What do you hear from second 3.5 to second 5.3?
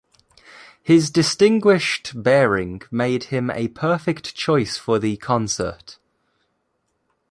a perfect choice for the